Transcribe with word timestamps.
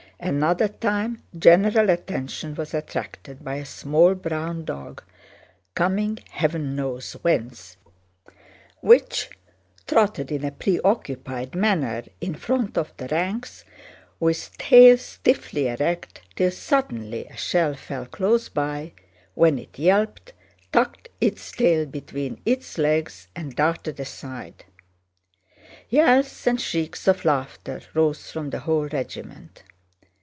Another 0.23 0.67
time, 0.67 1.23
general 1.35 1.89
attention 1.89 2.53
was 2.53 2.75
attracted 2.75 3.43
by 3.43 3.55
a 3.55 3.65
small 3.65 4.13
brown 4.13 4.63
dog, 4.65 5.01
coming 5.73 6.19
heaven 6.29 6.75
knows 6.75 7.13
whence, 7.23 7.75
which 8.81 9.31
trotted 9.87 10.31
in 10.31 10.43
a 10.45 10.51
preoccupied 10.51 11.55
manner 11.55 12.03
in 12.21 12.35
front 12.35 12.77
of 12.77 12.95
the 12.97 13.07
ranks 13.07 13.65
with 14.19 14.55
tail 14.59 14.95
stiffly 14.95 15.67
erect 15.67 16.21
till 16.35 16.51
suddenly 16.51 17.25
a 17.25 17.35
shell 17.35 17.73
fell 17.73 18.05
close 18.05 18.47
by, 18.47 18.91
when 19.33 19.57
it 19.57 19.79
yelped, 19.79 20.33
tucked 20.71 21.09
its 21.19 21.51
tail 21.51 21.83
between 21.87 22.39
its 22.45 22.77
legs, 22.77 23.27
and 23.35 23.55
darted 23.55 23.99
aside. 23.99 24.65
Yells 25.89 26.45
and 26.45 26.61
shrieks 26.61 27.07
of 27.07 27.25
laughter 27.25 27.81
rose 27.95 28.29
from 28.29 28.51
the 28.51 28.59
whole 28.59 28.85
regiment. 28.87 29.63